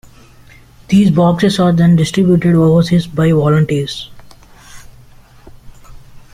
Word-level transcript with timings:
These 0.87 1.11
boxes 1.11 1.59
are 1.59 1.71
then 1.71 1.95
distributed 1.95 2.55
overseas 2.55 3.05
by 3.05 3.31
volunteers. 3.33 4.09